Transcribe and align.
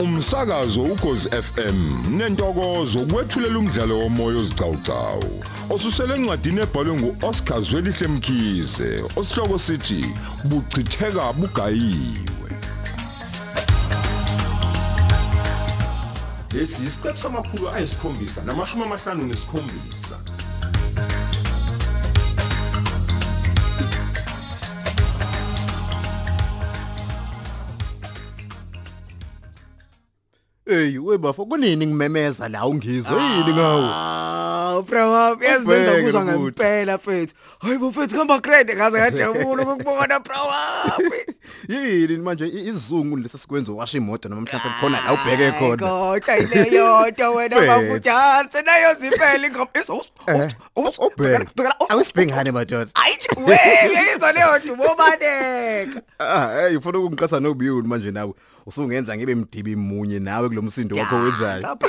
umsakazo 0.00 0.82
ukhozi 0.82 1.28
FM 1.28 1.78
nentokozo 2.16 2.98
kwethulela 3.00 3.58
umdlalo 3.58 3.98
womoya 3.98 4.38
ozicawucawu 4.38 5.44
osusele 5.70 6.14
encwadini 6.14 6.60
ebhalwe 6.60 6.92
nguOscar 6.96 7.62
Zwelihle 7.62 8.08
Mkhize 8.08 9.04
osihloko 9.16 9.58
sithi 9.58 10.06
buchitheka 10.44 11.32
bugayiwe. 11.32 12.50
Lesi 16.52 16.82
isiqephu 16.82 17.18
samakhulu 17.18 17.68
ayisikhombisa 17.70 18.42
namashumi 18.42 18.82
amahlanu 18.82 19.26
nesikhombisa. 19.26 20.16
Hey 30.68 30.98
webafo 30.98 31.46
kunini 31.46 31.86
ngimemeza 31.86 32.48
la 32.48 32.66
ungizwe 32.66 33.22
yini 33.22 33.52
ngawo 33.52 33.88
Ah, 33.92 34.82
bro, 34.86 35.12
yazi 35.40 35.64
Ubheke 35.64 35.84
bengakuzwa 35.84 36.24
nokuthi. 36.24 36.40
ngempela 36.42 36.96
mfethu. 36.96 37.34
Hayi 37.58 37.78
bo 37.78 37.90
mfethu 37.90 38.16
khamba 38.16 38.38
grade 38.38 38.74
ngaze 38.76 38.98
ngajabula 38.98 39.62
ukubona 39.74 40.20
bro. 40.20 40.36
Yini 41.68 42.16
manje? 42.16 42.46
I- 42.46 42.68
isizungu 42.68 43.16
lesi 43.16 43.38
sikwenza 43.38 43.72
washa 43.72 43.96
imoto 43.98 44.28
noma 44.28 44.40
mhlawumbe 44.40 44.70
khona 44.80 45.00
la 45.00 45.12
ubheke 45.12 45.52
khona. 45.58 45.76
Kodwa 45.76 46.38
ile 46.38 46.76
yodwa 46.76 47.30
wena 47.30 47.56
Mfethu. 47.60 47.66
bafujansi 47.68 48.62
nayo 48.66 48.94
ziphela 48.94 49.46
ingoma. 49.46 49.68
Eh, 50.26 50.50
ubheke. 50.98 51.46
awusibhengane 51.88 52.52
madoda. 52.52 52.90
Ayi 52.94 53.18
we 53.46 53.58
izwa 54.16 54.32
leyo 54.32 54.58
dubo 54.66 54.84
baneka. 54.98 56.02
ah 56.18 56.54
hey 56.68 56.76
ufuna 56.76 56.98
ukungiqasa 56.98 57.40
nobiyuni 57.40 57.88
manje 57.88 58.10
nawe? 58.10 58.32
Usungenza 58.66 59.16
ngibe 59.16 59.34
mdibi 59.34 59.76
munye 59.76 60.18
nawe 60.18 60.48
kulomsindo 60.48 60.96
wakho 60.96 61.16
wenzayo 61.16 61.62
Sapha, 61.62 61.88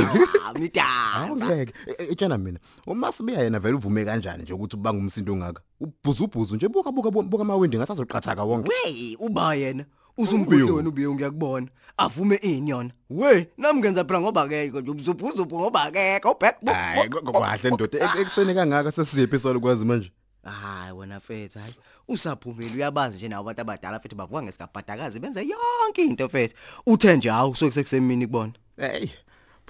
midansa. 0.59 1.15
Awungeke 1.15 1.73
etshana 1.97 2.37
mina 2.37 2.59
uma 2.87 3.11
sibuya 3.11 3.41
yena 3.41 3.59
vele 3.59 3.75
uvume 3.75 4.05
kanjani 4.05 4.43
nje 4.43 4.53
ukuthi 4.53 4.75
ubanga 4.75 4.99
umsindo 4.99 5.33
ongaka? 5.33 5.61
Ubhuzu 5.79 6.23
ubhuzu 6.23 6.55
nje. 6.55 6.67
Buka 6.67 6.91
buka 6.91 7.11
buka 7.11 7.41
amawindi 7.43 7.77
ngasazoqhathaka 7.77 8.43
wonke. 8.43 8.69
We 8.85 9.15
uba 9.19 9.55
yena. 9.55 9.85
Usumbuhle 10.17 10.63
wena. 10.71 10.89
ubiyo 10.89 11.13
ngiyakubona. 11.13 11.67
Avume 11.97 12.35
ini 12.35 12.69
yona. 12.69 12.91
We 13.09 13.47
nami 13.57 13.79
ngenza 13.79 14.03
phela 14.03 14.19
ngoba 14.21 14.41
akekho 14.41 14.81
nje 14.81 14.91
uzubhuzubhu 14.91 15.59
ngoba 15.59 15.83
akekho 15.83 16.35
back 16.41 16.65
hayi 16.65 17.09
kwahle 17.09 17.69
ndoda. 17.71 17.99
Ek- 17.99 18.21
ekuseni 18.21 18.53
kangaka 18.53 18.91
sesiyephi 18.91 19.39
solo 19.39 19.59
kwazi 19.59 19.85
manje? 19.85 20.11
Hayi 20.43 20.91
wena 20.93 21.19
fethu 21.19 21.59
hayi. 21.59 21.73
Usaphumile 22.07 22.75
uyabazi 22.75 23.17
nje 23.17 23.27
nawo 23.27 23.41
abantu 23.41 23.61
abadala 23.61 23.99
futhi 23.99 24.15
bavuka 24.15 24.43
ngesikabhadakazi 24.43 25.19
benze 25.19 25.39
yonke 25.47 26.03
into 26.03 26.29
fethu. 26.29 26.55
Uthe 26.85 27.17
nje 27.17 27.29
hawu 27.29 27.55
sokusekusemini 27.55 28.25
kubona? 28.27 28.53
Hey. 28.77 29.09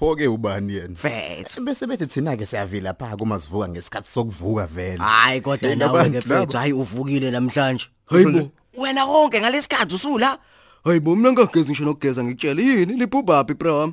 Pho 0.00 0.16
ke 0.16 0.28
ubani 0.28 0.74
yena? 0.74 0.96
Fethu 0.96 1.60
bese 1.60 1.86
bethi 1.86 2.06
thina 2.08 2.36
ke 2.36 2.46
siyavila 2.46 2.94
pha 2.96 3.16
kuma 3.16 3.38
sivuka 3.38 3.68
ngesikhathi 3.68 4.08
sokuvuka 4.08 4.66
vele. 4.66 4.98
Hayi 4.98 5.40
kodwa 5.40 5.74
nawe 5.76 6.10
ke 6.10 6.20
fethu 6.20 6.34
laba. 6.34 6.58
hayi 6.58 6.72
uvukile 6.72 7.30
namhlanje. 7.30 7.86
Hayibo 8.06 8.50
wena 8.78 9.06
konke 9.06 9.40
ngalesikhathi 9.40 9.94
usula? 9.94 10.38
Hayibo 10.84 11.16
mina 11.16 11.32
ngagezi 11.32 11.70
ngisho 11.70 11.84
nokugeza 11.84 12.24
ngikutshela 12.24 12.62
yini? 12.62 12.94
Liphuphapi 12.94 13.54
bro 13.54 13.92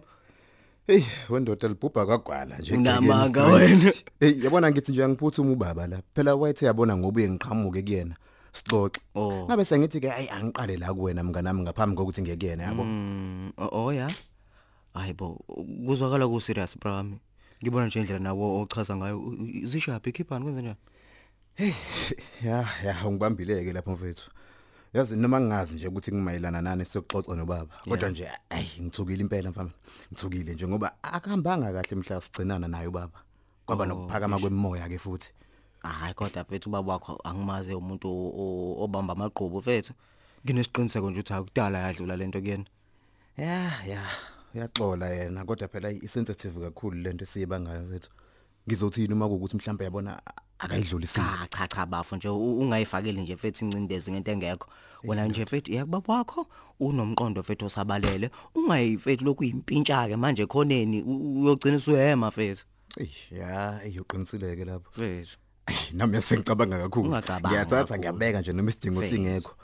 hey 0.88 1.04
wendoda 1.30 1.68
libhubha 1.68 2.06
kwagwala 2.06 2.58
nje 2.58 2.74
Unamanga 2.74 3.46
wena. 3.46 3.94
hey 4.20 4.44
yabona 4.44 4.72
ngithi 4.72 4.92
nje 4.92 5.04
angiphuthuma 5.04 5.52
ubaba 5.52 5.88
la. 5.88 6.02
Phela 6.16 6.36
wayethe 6.36 6.66
yabona 6.66 6.98
ngobuye 6.98 7.30
ngiqhamuke 7.30 7.82
kuyena 7.82 8.16
sixoxe. 8.54 9.02
Oh. 9.16 9.46
ngabe 9.46 9.66
sengithi 9.66 10.00
ke 10.00 10.12
ayi 10.12 10.30
angiqale 10.30 10.78
la 10.78 10.94
kuwena 10.94 11.24
mnganami 11.24 11.62
ngaphambi 11.62 11.96
kokuthi 11.96 12.22
ngekuyena 12.22 12.64
yabo? 12.64 12.84
Mm, 12.84 13.52
oh 13.58 13.70
oh, 13.72 13.94
ya. 13.94 14.08
Hayibo, 14.98 15.40
kuzwakala 15.86 16.28
ku 16.28 16.42
serious 16.42 16.78
brami. 16.78 17.20
Ngibona 17.62 17.88
nje 17.88 18.00
indlela 18.00 18.20
nawo 18.20 18.62
ochaza 18.62 18.96
ngayo. 18.96 19.18
Zishaphi 19.64 20.12
khiphani 20.12 20.44
kwenza 20.44 20.62
njani? 20.62 20.78
ya 22.44 22.66
ya 22.84 23.08
ungibambileke 23.08 23.74
lapho 23.74 23.92
mfethu. 23.92 24.32
Yazi 24.94 25.16
noma 25.16 25.42
ngingazi 25.42 25.76
nje 25.76 25.88
ukuthi 25.88 26.12
ngimayelana 26.12 26.62
nani 26.62 26.86
siyoxoxa 26.86 27.36
nobaba 27.36 27.74
kodwa 27.90 28.10
nje 28.10 28.30
ayi 28.50 28.70
ngithukile 28.82 29.22
impela 29.22 29.50
mfana. 29.50 29.70
Ngithukile 30.12 30.54
nje 30.54 30.68
ngoba 30.68 31.04
akuhambanga 31.04 31.74
kahle 31.74 31.96
mhla 31.96 32.22
sigcinana 32.22 32.68
naye 32.68 32.88
ubaba. 32.88 33.20
Kwaba 33.66 33.84
Oh, 33.84 33.88
nokuphakama 33.88 34.40
kwemoya 34.40 34.90
ke 34.90 34.98
futhi. 34.98 35.32
Hayi 35.80 36.14
kodwa 36.14 36.44
mfethu 36.44 36.70
ubaba 36.70 36.94
wakho 36.94 37.22
angimazi 37.24 37.74
umuntu 37.74 38.08
obamba 38.84 39.14
amaqhubu 39.14 39.58
mfethu. 39.60 39.94
Nginesiqiniseko 40.46 41.10
nje 41.10 41.20
ukuthi 41.20 41.34
akudala 41.34 41.78
yadlula 41.80 42.16
lento 42.16 42.42
kuyena. 42.42 42.66
ya 43.38 43.86
ya. 43.86 44.02
Uyaxola 44.62 45.10
yena 45.10 45.46
kodwa 45.46 45.68
phela 45.68 45.92
i-sensitive 45.92 46.60
kakhulu 46.60 46.98
lento 47.02 47.24
esiyibangayo 47.24 47.82
mfethu 47.84 48.10
ngizothini 48.68 49.14
uma 49.14 49.28
kuukuthi 49.28 49.56
mhlawumbe 49.58 49.84
yabona 49.86 50.22
akayidlulisile 50.60 51.26
Cha 51.26 51.48
cha 51.58 51.68
cha 51.68 51.86
bafo 51.86 52.16
nje 52.16 52.30
u- 52.30 52.60
ungayifakeli 52.60 53.22
nje 53.22 53.36
mfethu 53.36 53.66
incindezi 53.66 54.12
ngento 54.12 54.32
engekho. 54.32 54.70
Wena 55.04 55.28
nje 55.28 55.44
mfethu 55.44 55.72
yakubaba 55.74 56.14
wakho 56.14 56.48
unomqondo 56.80 57.42
mfethu 57.42 57.66
osabalele. 57.66 58.30
Ungayifethu 58.56 59.26
lokuyimpintsha 59.26 60.08
ke 60.08 60.16
manje 60.16 60.46
khoneni 60.46 61.02
u- 61.02 61.42
uyogcina 61.44 61.78
usuyema 61.78 62.28
mfethu. 62.28 62.66
Eish, 62.98 63.32
ya 63.32 63.82
eyoqinisileke 63.86 64.66
lapho 64.66 64.90
Mfethu. 64.92 65.38
Eish, 65.68 65.94
nami 65.94 66.22
sengicabanga 66.22 66.78
kakhulu 66.80 67.06
Ungacabangi 67.10 67.48
ngiyathatha 67.48 67.84
kakhulu. 67.84 68.00
ngiyabeka 68.00 68.42
nje 68.42 68.54
noma 68.54 68.70
isidingo 68.70 69.00
Mfethu. 69.00 69.16
singekho 69.16 69.56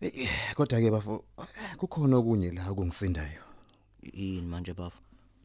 Eh, 0.00 0.28
kodwa 0.54 0.80
ke 0.80 0.90
bafo 0.90 1.24
kukhona 1.78 2.16
okunye 2.16 2.50
la 2.50 2.64
kungisindayo 2.74 3.40
yini 4.12 4.46
manje 4.46 4.74
bafo? 4.74 4.98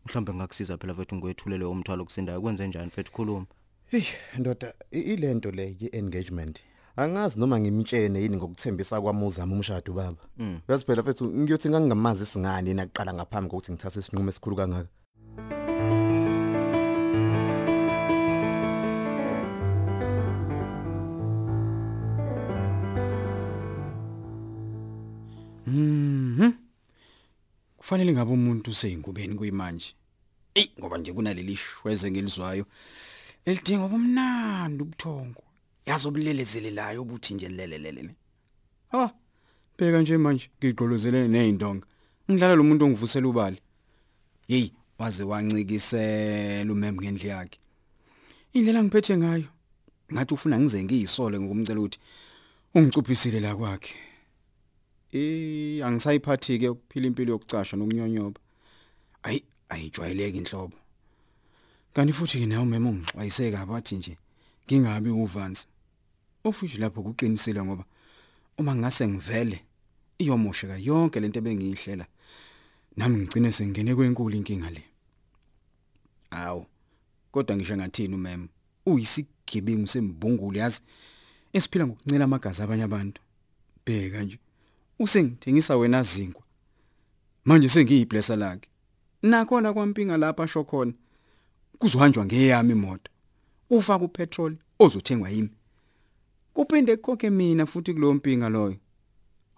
Mhlawumbe 0.06 0.34
ngakusiza 0.34 0.78
phela 0.78 0.94
mfethu 0.94 1.16
ngwethulele 1.16 1.66
umthwalo 1.66 2.06
kusindayo 2.06 2.42
kwenze 2.42 2.68
njani 2.68 2.88
mfethu 2.88 3.12
khuluma. 3.12 3.46
Hey 3.86 4.04
ndoda 4.38 4.74
i- 4.92 5.00
ilento 5.14 5.52
le 5.52 5.76
ye-engagement 5.80 6.60
angazi 6.96 7.40
noma 7.40 7.60
ngimtshene 7.60 8.22
yini 8.22 8.38
ngokuthembisa 8.38 9.02
kwami 9.02 9.26
uzama 9.26 9.56
umshado 9.56 9.94
baba. 9.94 10.18
Yazi 10.70 10.86
phela 10.86 11.02
mfethu 11.02 11.26
ngiyothi 11.26 11.70
ngangingamazi 11.70 12.26
singani 12.26 12.74
naqala 12.74 13.14
ngaphambi 13.14 13.50
kokuthi 13.50 13.72
ngithathe 13.72 14.00
isinqumo 14.00 14.30
esikhulu 14.30 14.56
kangaka? 14.56 14.90
Kufanele 27.88 28.14
ngabe 28.14 28.32
umuntu 28.32 28.72
useyingubeni 28.72 29.36
kuyimanje. 29.36 29.96
Ey 30.56 30.68
ngoba 30.80 30.98
nje 30.98 31.14
kunaleli 31.14 31.56
shweze 31.56 32.12
ngilizwayo. 32.12 32.66
Elidinga 33.46 33.86
ubumnandi 33.86 34.84
ubuthongo. 34.84 35.44
Yazi 35.86 36.08
obulelezelelayo 36.08 37.02
ubuthi 37.02 37.34
nje 37.34 37.48
lelelele. 37.50 38.16
Ha. 38.92 39.14
Bheka 39.78 40.02
nje 40.02 40.18
manje 40.18 40.50
ngiqolozelene 40.60 41.28
nezindonga. 41.28 41.88
Ngidlala 42.30 42.56
lo 42.56 42.64
muntu 42.64 42.86
ongivusela 42.86 43.28
ubali. 43.28 43.60
Hey, 44.48 44.72
waze 45.00 45.24
wancikisela 45.24 46.72
umem 46.72 46.96
ngendle 46.96 47.30
yakhe. 47.30 47.60
Indlela 48.54 48.84
ngiphethe 48.84 49.18
ngayo 49.18 49.48
ngathi 50.12 50.34
ufuna 50.34 50.60
ngize 50.60 50.84
ngiyisole 50.84 51.40
ngokumcela 51.40 51.80
ukuthi 51.80 52.00
ungicuphisile 52.76 53.40
la 53.40 53.56
kwakhe. 53.56 54.07
Eh 55.18 55.86
angisayiphathi 55.86 56.60
ke 56.60 56.70
ukuphila 56.70 57.08
impilo 57.08 57.32
yokucasha 57.32 57.78
nokunyonyoba. 57.78 58.40
Ayi 59.24 59.44
ayijwayeleki 59.70 60.38
inhlobo. 60.38 60.78
Kanti 61.94 62.14
futhi 62.14 62.40
ke 62.40 62.46
nawe 62.46 62.66
mema 62.66 62.90
ungixwayiseka 62.90 63.62
abathi 63.62 63.96
nje 63.96 64.18
ngingabi 64.66 65.10
uvansi. 65.10 65.68
Ofishe 66.44 66.78
lapho 66.78 67.02
kuqinisile 67.04 67.64
ngoba 67.64 67.86
uma 68.58 68.76
ngase 68.76 69.08
ngivele 69.08 69.60
iyomosheka 70.20 70.78
yonke 70.78 71.20
lento 71.20 71.40
ebengiyihlela. 71.40 72.06
Nami 72.98 73.18
ngicine 73.18 73.52
sengene 73.52 73.96
kwenkulu 73.96 74.36
inkinga 74.38 74.70
le. 74.70 74.84
Awu. 76.32 76.66
Kodwa 77.32 77.56
ngisho 77.56 77.78
ngathini 77.78 78.16
umema? 78.16 78.48
Uyisigebengu 78.86 79.88
sembungulu 79.88 80.58
yazi 80.58 80.82
esiphila 81.54 81.88
ngokuncela 81.88 82.26
amagazi 82.26 82.62
abanye 82.62 82.84
abantu. 82.84 83.22
Bheka 83.86 84.24
nje 84.24 84.40
usengithengisa 85.00 85.78
wena 85.78 86.04
zinkwa. 86.04 86.44
Manje 87.46 87.70
sengiyiblessa 87.70 88.36
lakhe. 88.36 88.70
Nakhona 89.22 89.74
kwampinga 89.74 90.18
lapha 90.18 90.44
asho 90.44 90.64
khona 90.64 90.94
kuzohanjwa 91.80 92.26
ngeyami 92.26 92.72
imoto. 92.72 93.12
Ufaka 93.70 94.06
upetrol 94.06 94.56
ozothengwa 94.80 95.30
yimi. 95.30 95.50
Kuphinde 96.54 96.96
kukhokhe 96.96 97.30
mina 97.30 97.66
futhi 97.66 97.94
kulowo 97.94 98.14
mpinga 98.14 98.50
loyo. 98.50 98.78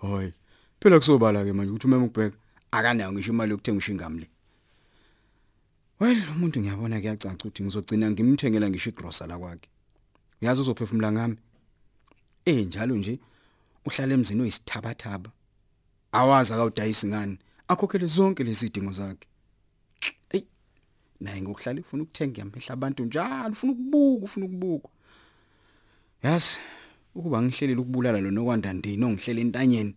Hayi 0.02 0.34
phela 0.80 1.00
kusobala 1.00 1.44
ke 1.44 1.54
manje 1.54 1.72
ukuthi 1.72 1.88
umema 1.88 2.06
ukubheka 2.06 2.38
akanayo 2.72 3.12
ngisho 3.14 3.32
imali 3.32 3.52
yokuthenga 3.52 3.78
ushingamle 3.78 4.28
well 6.00 6.22
umuntu 6.36 6.60
ngiyabona 6.60 7.00
kuyacaca 7.00 7.34
ukuthi 7.34 7.64
ngizogcina 7.64 8.12
ngimthengela 8.12 8.70
ngisho 8.70 8.90
igrosa 8.90 9.28
la 9.28 9.38
kwakhe 9.38 9.70
uyazi 10.42 10.62
uzophefumula 10.62 11.12
ngami? 11.12 11.38
Eh 12.46 12.68
njalo 12.68 12.96
nje. 12.96 13.20
Uhlala 13.90 14.14
emzini 14.14 14.42
oyisithabathaba. 14.42 15.30
Awazi 16.12 16.54
akawudayisi 16.54 17.08
ngani 17.08 17.38
akhokhele 17.68 18.06
zonke 18.06 18.44
lezidingo 18.44 18.92
zakhe. 18.92 19.28
Ey 20.30 20.44
naye 21.20 21.42
ngokuhlala 21.42 21.82
ufuna 21.82 22.04
ukuthenga 22.04 22.40
yamehla 22.42 22.74
abantu 22.74 23.06
njalo 23.06 23.52
ufuna 23.52 23.72
ukubuka 23.74 24.26
ufuna 24.26 24.46
ukubuka. 24.46 24.90
Yazi 26.24 26.58
ukuba 27.16 27.42
ngihlelele 27.42 27.82
ukubulala 27.82 28.22
lo 28.22 28.32
nokwanda 28.32 28.74
ndini 28.74 29.06
ongihlele 29.06 29.42
entanyeni 29.42 29.96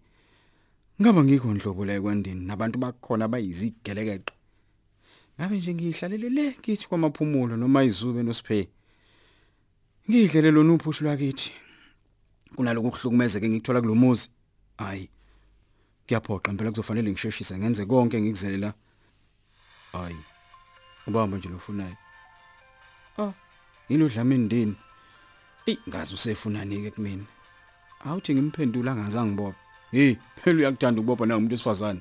ngaba 1.00 1.24
ngikho 1.24 1.54
ndlobo 1.54 1.84
la 1.84 1.94
ekwandini 1.94 2.46
nabantu 2.46 2.78
bakhona 2.78 3.28
bayizigelekeqe 3.28 4.34
ngabe 5.36 5.56
nje 5.56 5.74
ngihlalele 5.74 6.28
le 6.36 6.44
kithi 6.62 6.88
kwamaphumulo 6.88 7.56
noma 7.56 7.84
izube 7.84 8.22
nosiphe 8.22 8.68
ngidlele 10.08 10.50
lona 10.50 10.74
uphushu 10.74 11.04
lwakithi. 11.04 11.50
Kunaloku 12.56 12.90
kuhlukumezeke 12.90 13.48
ngikuthola 13.48 13.80
kulomuzi 13.80 14.28
hayi 14.78 15.08
kuyaphoqa 16.06 16.50
impela 16.50 16.70
kuzofanele 16.70 17.10
ngisheshise 17.10 17.58
ngenze 17.58 17.86
konke 17.86 18.20
ngikuzele 18.20 18.56
la. 18.58 18.74
Hayi 19.92 20.16
ubamba 21.06 21.36
nje 21.38 21.48
lofunayo 21.48 21.96
ah 23.18 23.32
yilo 23.88 24.08
dlamini 24.08 24.44
ndini 24.44 24.74
ey 25.66 25.76
ngazi 25.88 26.14
usefunani 26.14 26.82
ke 26.82 26.90
kumina 26.90 27.24
awuthi 28.04 28.34
ngimphendula 28.34 28.92
angazange 28.92 29.32
ngibopha 29.32 29.58
hey 29.90 30.14
phela 30.44 30.58
uyakuthanda 30.58 31.00
ukubopha 31.00 31.26
nangumuntu 31.26 31.54
esifazane 31.54 32.00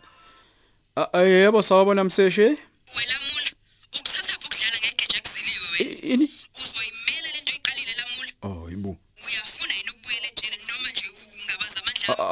Ah, 0.95 1.21
yebo 1.21 1.61
sawubona 1.61 2.03
mseshe? 2.03 2.43
Wena 2.43 3.15
mula 3.23 3.51
ukuthatha 3.87 4.37
ukudlala 4.37 4.77
ngegeja 4.77 5.21
kuziliwe 5.21 5.67
wena. 5.79 6.13
Ini? 6.13 6.31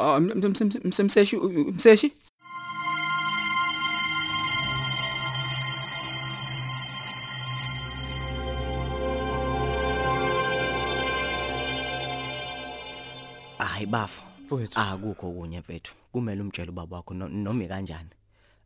Ah, 0.00 0.14
ah, 0.14 0.16
m- 0.16 0.30
m- 0.30 0.54
m- 0.60 0.80
m- 0.84 1.74
mseshi 1.76 2.12
hayi 13.58 13.86
bafo. 13.86 14.22
Mfowethu. 14.44 14.80
akukho 14.80 15.30
kunye 15.32 15.60
mfethu. 15.60 15.94
Kumele 16.12 16.42
umtshele 16.42 16.70
ubaba 16.70 16.96
wakho 16.96 17.14
no- 17.14 17.28
noma 17.28 17.64
ikanjani 17.64 18.10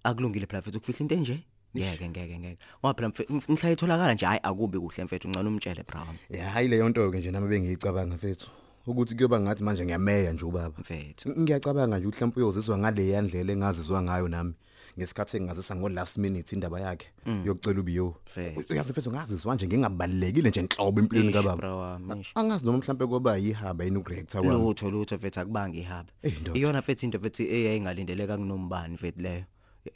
akulungile 0.05 0.47
phela 0.47 0.61
mfethu 0.61 0.79
ukufihla 0.79 1.01
into 1.03 1.15
enje? 1.15 1.39
Ngeke 1.77 2.09
ngeke 2.09 2.39
ngeke. 2.39 2.59
Ngoba 2.81 2.95
phela 2.95 3.09
mfe- 3.09 3.53
mhla 3.53 3.71
itholakala 3.71 4.15
nje 4.15 4.27
hayi 4.27 4.41
akubi 4.43 4.79
kuhle 4.79 5.05
mfethu 5.05 5.29
ngcono 5.29 5.49
umtshele 5.51 5.83
brown 5.83 6.17
ya 6.31 6.51
hayi 6.51 6.69
leyo 6.69 6.89
nto 6.89 7.11
ke 7.11 7.19
nje 7.19 7.31
nami 7.31 7.49
bengiyicabanga 7.49 8.15
mfethu. 8.17 8.49
Ukuthi 8.87 9.15
kuyoba 9.15 9.41
ngathi 9.41 9.63
manje 9.65 9.85
ngiyameya 9.85 10.33
nje 10.33 10.45
ubaba. 10.45 10.75
Mfethu. 10.79 11.29
Ngiyacabanga 11.41 11.99
nje 11.99 12.07
mhlawumbe 12.09 12.41
uyozizwa 12.41 12.79
ngale 12.79 13.09
yandlela 13.09 13.53
engazizwa 13.53 14.03
ngayo 14.03 14.29
nami 14.29 14.55
ngesikhathi 14.99 15.37
engazisa 15.37 15.77
ngo 15.77 15.89
last 15.89 16.17
minute 16.19 16.55
indaba 16.55 16.81
yakhe 16.81 17.09
yokucela 17.45 17.81
ubiyo 17.81 18.15
Mfethu. 18.27 18.73
uyazi 18.73 18.93
mfethu 18.93 19.11
ngazizwa 19.11 19.55
nje 19.55 19.67
ngingabalekile 19.67 20.49
nje 20.51 20.61
enhlobo 20.61 21.01
empilweni 21.01 21.29
Eish, 21.29 21.37
kababa. 21.37 21.57
bro 21.57 21.79
wami, 21.79 22.13
eish. 22.19 22.31
angazi 22.35 22.67
noma 22.67 22.79
mhlawumbe 22.79 23.07
kuba 23.07 23.37
yihaba 23.37 23.85
yini 23.85 23.97
ukureacta 23.97 24.43
kwami 24.43 24.59
lutho 24.65 24.91
lutho 24.91 25.17
mfethu 25.17 25.41
akubanga 25.41 25.79
ihaba. 25.79 26.09
Eh, 26.23 26.35
ndoda. 26.41 26.59
iyona 26.59 26.79
mfethu 26.79 27.05
into 27.07 27.19
mfethu 27.19 27.43
eyayingalindeleka 27.43 28.37
kunombani 28.37 28.95
mfethu 28.95 29.21
leyo? 29.23 29.45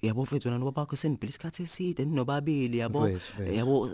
Yabo 0.03 0.23
mfethu 0.23 0.49
wena 0.49 0.59
nobaba 0.59 0.81
wakho 0.83 0.97
senibhila 0.97 1.31
isikhathi 1.31 1.63
eside 1.63 2.05
ninobabili 2.05 2.79
yabo? 2.79 3.01
Mfethu, 3.09 3.33
mfethu. 3.35 3.53
yabo 3.55 3.91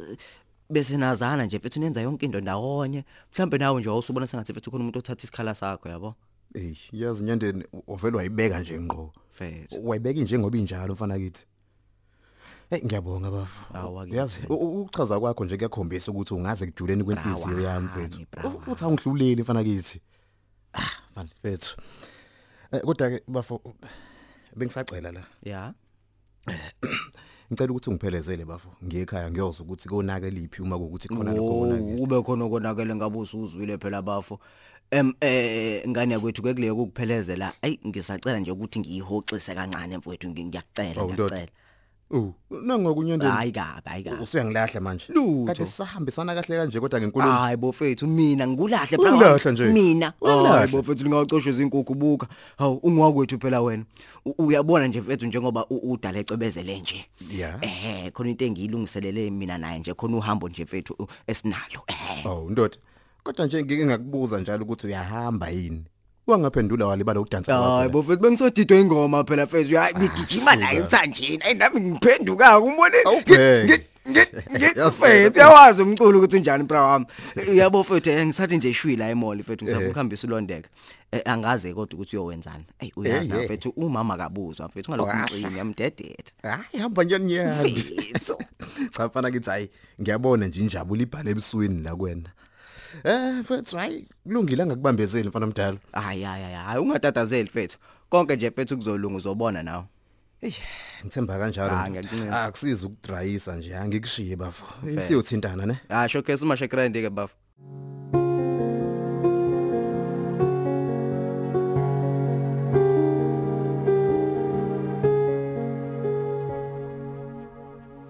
bese 0.70 0.96
nazana 0.96 1.44
nje 1.44 1.58
mfethu 1.58 1.80
nenza 1.80 2.00
yonke 2.00 2.26
into 2.26 2.40
ndawonye 2.40 3.04
mhlambe 3.32 3.58
nawe 3.58 3.80
nje 3.80 3.90
awusubona 3.90 4.26
sengathi 4.26 4.52
mfethu 4.52 4.70
khona 4.70 4.82
umuntu 4.84 4.98
othatha 4.98 5.22
isikhala 5.22 5.54
sakho 5.54 5.88
yabo 5.88 6.14
hey 6.54 6.74
yazi 6.92 7.24
nyandeni 7.24 7.64
ovela 7.88 8.16
wayibeka 8.16 8.60
nje 8.60 8.80
ngqo 8.80 9.12
mfethu 9.30 9.88
wayibeka 9.88 10.20
nje 10.20 10.38
ngoba 10.38 10.58
injalo 10.58 10.94
mfana 10.94 11.18
kithi 11.18 11.46
Hey 12.70 12.80
ngiyabonga 12.84 13.30
bafu. 13.30 13.60
Yazi 14.06 14.40
ukuchaza 14.48 15.20
kwakho 15.20 15.44
nje 15.44 15.56
kuyakhombisa 15.56 16.12
ukuthi 16.12 16.34
ungaze 16.34 16.66
kujuleni 16.66 17.04
kwenhliziyo 17.04 17.60
yami 17.60 17.86
mfethu. 17.86 18.26
Futhi 18.64 18.84
awungihluleli 18.84 19.42
mfana 19.42 19.64
kithi. 19.64 20.00
Ah, 20.72 20.90
mfana 21.12 21.30
mfethu. 21.38 21.76
Eh 22.72 22.80
kodwa 22.80 23.10
ke 23.10 23.22
bafu 23.28 23.60
bengisacela 24.56 25.12
la. 25.12 25.22
ya 25.42 25.74
Ngicela 27.52 27.70
ukuthi 27.72 27.90
ungiphelezele 27.90 28.44
bafu. 28.44 28.68
Ngiye 28.84 29.02
ekhaya 29.02 29.30
ngiyozwa 29.30 29.66
ukuthi 29.66 29.88
konake 29.88 30.30
liphi 30.30 30.62
uma 30.62 30.78
kuukuthi 30.78 31.08
khona 31.08 31.32
lokho 31.32 31.58
konake. 31.60 32.02
ube 32.02 32.22
khona 32.22 32.48
konakele 32.48 32.94
ngabe 32.94 33.18
usuzwile 33.18 33.78
phela 33.78 34.02
bafo 34.02 34.40
em 34.90 35.12
eh 35.20 35.88
ngane 35.88 36.14
yakwethu 36.14 36.42
kwekuleyo 36.42 36.74
ukuphelezela 36.76 37.52
ayi 37.62 37.78
ngisacela 37.86 38.38
nje 38.40 38.50
ukuthi 38.50 38.78
ngiyihoxise 38.80 39.54
kancane 39.54 39.96
mfowethu 39.98 40.28
ngi- 40.28 40.44
ngiyacela 40.44 41.04
ngiyacela 41.04 41.52
Oh, 42.10 42.34
nangokunyandeni. 42.50 43.30
hayi 43.32 43.52
kabi 43.52 43.80
hayi 43.88 44.04
kabi 44.04 44.22
Usuyangilahla 44.22 44.80
manje. 44.80 45.04
Lutho. 45.08 45.44
Kade 45.46 45.66
sisahambisana 45.66 46.34
kahle 46.34 46.56
kanje 46.56 46.80
kodwa 46.80 47.00
ngenkulumo. 47.00 47.32
hayi 47.32 47.56
bofethu 47.56 48.06
mina 48.06 48.46
ngikulahle 48.46 48.96
Ungilahla 48.96 49.50
nje. 49.52 49.64
mina 49.64 50.12
Ungilahla. 50.20 50.58
hayi 50.58 50.70
bofethu 50.72 51.04
lingacoshwe 51.04 51.52
izinkukhu 51.52 51.94
buka 51.94 52.26
hawu 52.58 52.76
ungakwethu 52.82 53.38
phela 53.40 53.60
wena 53.62 53.84
U- 54.24 54.34
uyabona 54.38 54.86
nje 54.86 55.00
mfethu 55.00 55.26
njengoba 55.26 55.66
u- 55.70 55.92
udala 55.92 56.18
ecebezele 56.18 56.80
nje 56.80 57.04
Yeah. 57.30 57.58
eh 57.62 58.12
khona 58.12 58.30
into 58.30 58.44
engiyilungiselele 58.44 59.30
mina 59.30 59.58
naye 59.58 59.78
nje 59.78 59.94
khona 59.94 60.16
uhambo 60.16 60.48
nje 60.48 60.64
mfethu 60.64 60.94
u- 60.98 61.06
esinalo 61.26 61.82
eh 61.86 62.26
Oh, 62.26 62.46
ndoda. 62.50 62.76
Kodwa 63.24 63.46
nje 63.46 63.62
ngike 63.64 63.86
ngakubuza 63.86 64.40
njalo 64.40 64.64
ukuthi 64.64 64.86
uyahamba 64.86 65.48
yini. 65.48 65.84
Wangaphendula 66.26 66.86
walibala 66.86 67.20
udansa 67.20 67.54
hayi 67.54 67.66
wakho. 67.72 67.88
bofethu 67.90 68.22
bengisodidwa 68.22 68.78
ingoma 68.78 69.24
phela 69.24 69.44
mfethu 69.44 69.76
hayi 69.76 69.94
ngigijima 69.96 70.56
la 70.56 70.66
suka. 70.68 70.72
emthanjeni 70.80 71.38
ayi 71.44 71.54
nami 71.54 71.80
ngiphenduka 71.80 72.58
umbone 72.60 72.96
Awubheke. 73.04 73.84
ngifethu 74.52 75.34
uyawazi 75.38 75.82
umculo 75.82 76.18
ukuthi 76.18 76.36
unjani 76.36 76.64
bra 76.64 76.82
wami 76.82 77.06
yabo 77.54 77.80
mfethu 77.80 78.10
eh, 78.10 78.26
ngisathi 78.26 78.56
nje 78.56 78.72
shwi 78.74 78.96
la 78.96 79.08
emall 79.10 79.38
mfethu 79.38 79.64
ngisafuna 79.64 79.84
Eh. 79.86 79.90
ukuhambisa 79.90 80.26
ulondeka 80.26 80.68
Eh, 81.12 81.22
angaze 81.24 81.74
kodwa 81.74 81.94
ukuthi 81.98 82.16
uyowenzani 82.16 82.64
ayi 82.80 82.92
uyazi 82.96 83.28
Eh, 83.28 83.34
na 83.34 83.38
eh. 83.40 83.44
mfethu 83.44 83.68
umama 83.76 84.16
kabuzwa 84.16 84.66
mfethu 84.66 84.90
ngalokho 84.90 85.10
Wah. 85.10 85.20
umcini 85.32 85.58
yamdedetha 85.58 86.32
Hayi 86.42 86.82
hamba 86.82 87.04
njani 87.04 87.24
nyani. 87.24 87.70
Mfethu. 87.70 88.38
Cha 88.96 89.06
mfana 89.06 89.30
kithi 89.30 89.50
hayi 89.50 89.70
ngiyabona 90.00 90.46
nje 90.46 90.60
injabulo 90.60 91.02
ibhale 91.02 91.30
ebusweni 91.30 91.82
la 91.82 91.96
kwena. 91.96 92.28
Eh 93.04 93.34
mfethu 93.40 93.76
hayi 93.76 94.08
kulungile 94.22 94.62
angakubambezeli 94.62 95.28
mfana 95.28 95.46
mdala. 95.46 95.78
hayi 95.92 96.22
hayi 96.22 96.42
hayi, 96.42 96.54
hayi 96.54 96.78
ungatatazeli 96.80 97.48
mfethu 97.48 97.78
konke 98.08 98.36
nje 98.36 98.50
mfethu 98.50 98.76
kuzolunga 98.76 99.16
uzobona 99.16 99.62
nawe 99.62 99.84
Hey 100.40 100.52
ngithemba 101.04 101.38
kanjalo. 101.38 101.72
Ah, 101.72 101.88
ndoda. 101.88 101.90
ngiyakuqinisa. 101.90 102.42
Akusiza 102.44 102.86
ukudrayisa 102.86 103.56
nje 103.56 103.76
angikushiye 103.76 104.36
bafo. 104.36 104.64
Mfethu. 104.82 105.02
Siyothintana 105.02 105.66
ne. 105.66 105.78
ah 105.88 106.08
showcase 106.08 106.44
uma 106.44 106.56
shekrandi 106.56 107.02
ke 107.02 107.10
bafo 107.10 107.34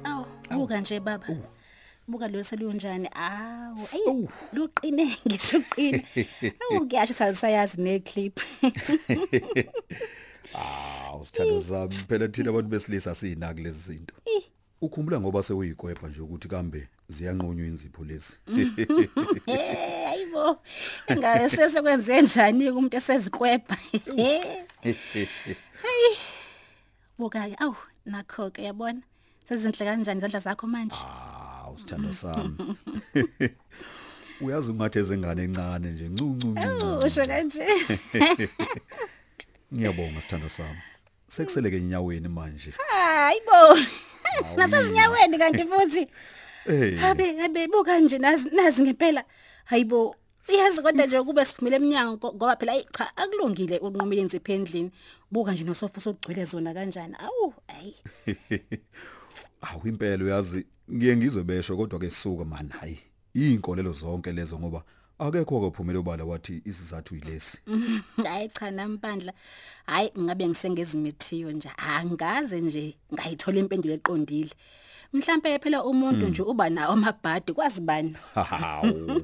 Awu, 0.05 0.25
buka 0.51 0.81
nje 0.81 1.01
baba. 1.01 1.27
Buka 2.09 2.29
lo 2.29 2.43
selunjani? 2.43 3.09
Awu, 3.15 3.89
ayi, 3.93 4.29
luqine 4.53 5.17
ngisho 5.27 5.59
uqine. 5.59 6.05
Awu 6.71 6.85
ngiyasho 6.85 7.13
ukuthi 7.13 7.25
alisayazi 7.25 7.81
neclip. 7.81 8.41
Awu 10.55 11.27
sithando 11.27 11.61
sami 11.61 11.95
phela 11.95 12.29
thina 12.29 12.51
abantu 12.51 12.69
besilisa 12.69 13.15
sinaki 13.15 13.63
lezi 13.63 13.79
zinto. 13.93 14.15
Ukhumbula 14.81 15.21
ngoba 15.21 15.43
sewuyikwepha 15.43 16.09
nje 16.09 16.21
ukuthi 16.21 16.49
kambe 16.49 16.89
ziyanqonywa 17.09 17.67
inzipho 17.67 18.05
lezi. 18.05 18.33
Eh, 19.47 20.09
ayibo. 20.09 20.59
Ngabe 21.13 21.49
sesekwenze 21.49 22.23
njani 22.23 22.71
umuntu 22.71 22.97
esezikwebha? 22.97 23.77
Hayi. 25.83 26.17
Buka 27.19 27.49
ke, 27.49 27.57
awu, 27.59 27.77
nakho 28.07 28.51
ke 28.51 28.63
yabona. 28.63 29.03
Sezinhle 29.49 29.85
kanjani 29.87 30.19
izandla 30.19 30.41
zakho 30.41 30.67
manje? 30.67 30.97
Awu 31.75 31.79
sithando 31.81 32.13
sami. 32.13 32.55
Uyazi 34.41 34.71
ungatheze 34.71 35.15
ingane 35.15 35.43
encane 35.43 35.91
nje 35.91 36.09
ncu 36.09 36.25
ncu 36.25 36.55
Awu, 36.59 36.95
ncu. 36.97 37.07
usho 37.07 37.27
kanje. 37.27 37.67
Ngiyabonga 39.75 40.21
sithando 40.23 40.49
sami. 40.49 40.79
Sekuseleke 41.29 41.77
enyaweni 41.77 42.29
manje. 42.29 42.71
Hayibo. 42.89 43.79
Nasezinyaweni 44.57 45.39
kanti 45.39 45.65
futhi. 45.65 46.07
Eh. 46.67 46.99
Habe 47.01 47.37
habe 47.41 47.69
buka 47.69 47.99
nje 48.01 48.19
nazi 48.19 48.51
nazi 48.51 48.83
ngempela. 48.83 49.25
Hayibo. 49.65 50.17
Uyazi 50.49 50.83
kodwa 50.83 51.07
nje 51.07 51.23
kube 51.23 51.45
siphumile 51.45 51.77
eminyango 51.77 52.17
ngo- 52.17 52.35
ngoba 52.35 52.57
phela 52.57 52.73
ayi 52.73 52.87
cha 52.97 53.17
akulungile 53.17 53.79
unqomile 53.79 54.23
insipho 54.23 54.53
endlini. 54.53 54.91
Buka 55.31 55.53
nje 55.53 55.65
nosofa 55.65 56.01
sokugcwele 56.01 56.45
zona 56.45 56.75
kanjani. 56.75 57.15
Awu, 57.19 57.55
ayi. 57.69 57.95
Awu 59.61 59.89
impela 59.89 60.25
uyazi 60.25 60.67
ngiye 60.93 61.17
ngizwe 61.17 61.43
besho 61.45 61.77
kodwa 61.77 61.99
ke 61.99 62.11
suka 62.11 62.45
man 62.45 62.69
hayi. 62.69 62.99
Inkolelo 63.35 63.93
zonke 63.93 64.33
lezo 64.33 64.59
ngoba 64.59 64.83
akekho 65.19 65.61
kophumela 65.61 65.99
obala 65.99 66.25
wathi 66.25 66.63
isizathu 66.65 67.15
yilesi. 67.15 67.59
Hayi 68.25 68.49
cha 68.49 68.71
nampandla. 68.71 69.33
Hayi 69.87 70.11
ngabe 70.19 70.49
ngisengezimithiyo 70.49 71.53
nje 71.53 71.71
angaze 71.77 72.61
nje 72.61 72.97
ngayithola 73.15 73.59
impendulo 73.59 73.95
eqondile. 73.95 74.51
Mhlambe 75.13 75.59
phela 75.59 75.85
umuntu 75.85 76.29
nje 76.29 76.43
uba 76.43 76.71
nawo 76.71 76.93
amabhadi 76.93 77.53
kwazibani 77.53 78.17
hawu. 78.35 79.23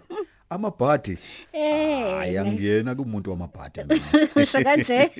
Amabhadi? 0.51 1.19
Eh 1.53 2.15
hayi 2.17 2.39
angiyena 2.39 2.95
kumuntu 2.95 3.31
wamabhadi 3.31 3.81
mina. 3.89 4.29
Usho 4.43 4.65
kanje 4.65 5.11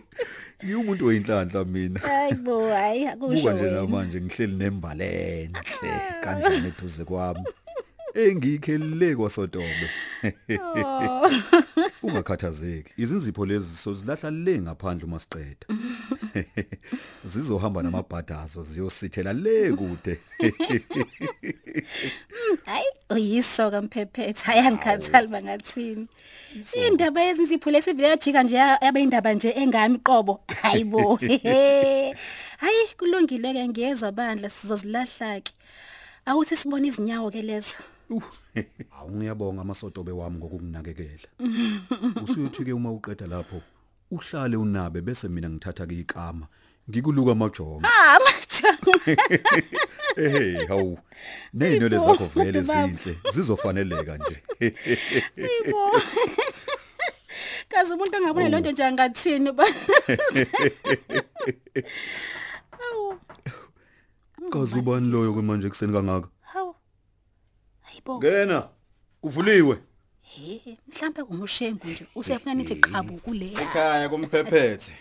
ngiwumuntu 0.64 1.06
oyinhlanhla 1.06 1.64
mina. 1.64 2.00
Hayibo 2.00 2.68
hayi 2.68 3.06
akusho 3.06 3.42
buka 3.42 3.52
nje 3.54 3.64
wena. 3.64 3.80
namanje 3.80 4.20
ngihleli 4.20 4.56
nembalenhle 4.56 5.90
kanjani 6.20 6.68
eduze 6.68 7.04
kwami. 7.04 7.44
Engikhelele 8.14 9.16
kwasotobe. 9.16 9.90
Ungakhathazeki. 12.02 12.92
Izinzipho 12.96 13.46
lezi 13.46 13.76
sozilahla 13.76 14.30
le 14.30 14.60
ngaphandle 14.60 15.04
uma 15.04 15.20
siqeda 15.20 15.66
zizohamba 17.24 17.82
namabhadazo 17.82 18.62
ziyosithela 18.62 19.32
le 19.32 19.72
kude. 19.72 20.18
Hayi 22.66 22.86
uyisoka 23.10 23.82
mphephetha 23.82 24.52
ayangikhathali 24.52 25.26
bangathini. 25.26 26.06
Indaba 26.88 27.22
yezinzipho 27.22 27.70
lesivile 27.70 28.08
yajika 28.08 28.42
nje 28.42 28.56
ya- 28.56 28.78
yaba 28.82 29.00
indaba 29.00 29.32
nje 29.34 29.50
engami 29.50 29.98
qobo. 29.98 30.40
Hayibo 30.62 31.16
hayi 32.58 32.86
kulungile 32.98 33.52
ke 33.52 33.68
ngiyezwa 33.68 34.12
bandla 34.12 34.50
sizozilahla 34.50 35.40
ke 35.40 35.52
awuthi 36.26 36.56
sibone 36.56 36.88
izinyawo 36.88 37.30
ke 37.30 37.42
lezo. 37.42 37.78
Awu 38.98 39.10
ngiyabonga 39.10 39.60
amasotobe 39.62 40.12
wami 40.12 40.38
ngokunginakekela. 40.38 41.28
Usuyothi 42.24 42.64
ke 42.64 42.72
uma 42.72 42.92
uqeda 42.92 43.26
lapho 43.26 43.60
uhlale 44.10 44.56
unabe 44.56 45.00
bese 45.00 45.28
mina 45.28 45.50
ngithatha 45.50 45.86
ke 45.86 45.98
ikama 45.98 46.46
ngikuluka 46.90 47.32
amajonga 47.32 47.88
ah 47.88 48.18
majanga 48.24 48.92
ehe 50.16 50.66
hawu. 50.66 50.98
Nezinwele 51.54 51.98
zakho 51.98 52.26
vele 52.26 52.62
zinhle 52.62 53.18
zizofaneleka 53.32 54.16
nje. 54.16 54.42
Hayibo 55.36 56.00
kaze 57.68 57.94
umuntu 57.94 58.16
angabona 58.16 58.48
lonto 58.48 58.72
nje 58.72 58.84
angathini? 58.84 59.52
Ba 59.52 59.64
Awu 62.90 63.20
kazi 64.50 64.78
ubani 64.78 65.08
loyo 65.08 65.34
ke 65.34 65.42
manje 65.42 65.68
kuseni 65.68 65.92
kangaka? 65.92 66.28
Hawu. 66.40 66.74
Hayibo 67.80 68.18
ngena 68.18 68.68
kuvuliwe 69.20 69.78
he 70.34 70.76
mhlambe 70.88 71.24
kumushengu 71.24 71.86
nje 71.88 72.06
usefuna 72.14 72.54
nithi 72.54 72.74
qhabu 72.76 73.16
kuleya? 73.16 73.60
Ekhaya 73.62 74.08
kumphephethe 74.08 74.92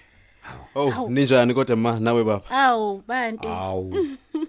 Oh 0.75 1.07
ninjani 1.09 1.53
kodwa 1.53 1.75
ma 1.75 1.99
nawe 1.99 2.23
baba? 2.23 2.49
Awu 2.49 3.03
bantu. 3.07 3.47
Awu. 3.47 3.95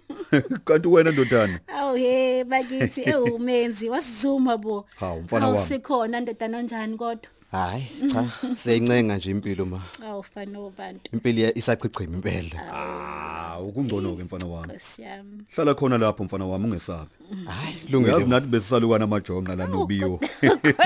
Kanti 0.64 0.88
wena 0.88 1.10
ndodana? 1.10 1.60
Awu 1.68 1.94
he 1.96 2.44
bakithi 2.44 3.02
ewumenzi 3.10 3.88
wasizuma 3.88 4.56
bo. 4.56 4.86
Hawu, 4.96 5.20
mfana 5.22 5.46
Awu, 5.46 5.54
wami. 5.54 5.68
sikhona 5.68 6.20
ndodana 6.20 6.58
onjani 6.58 6.96
kodwa? 6.96 7.30
Hayi 7.52 7.86
cha 8.12 8.30
siyayicenga 8.56 9.16
nje 9.16 9.30
impilo 9.30 9.66
ma. 9.66 9.82
Awu 10.06 10.22
fana 10.22 10.58
obantu. 10.58 11.10
impilo 11.12 11.38
iya- 11.38 11.58
isachichima 11.58 12.16
impela. 12.16 12.60
Ah 12.72 13.58
ukungcono 13.60 14.16
ke 14.16 14.24
mfana 14.24 14.46
wami. 14.46 14.68
Nkosiyami. 14.68 15.42
hlala 15.54 15.74
khona 15.74 15.98
lapho 15.98 16.24
mfana 16.24 16.46
wami 16.46 16.64
ungesabi. 16.64 17.10
Hayi 17.46 17.76
uyazi 17.76 17.92
lungile. 17.92 18.24
nathi 18.26 18.46
besisalukana 18.46 19.04
amajonga 19.04 19.56
la 19.56 19.66
nobiyo 19.66 20.20